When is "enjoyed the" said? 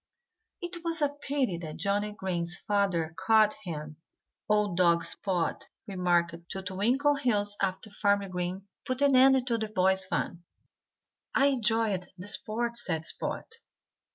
11.53-12.25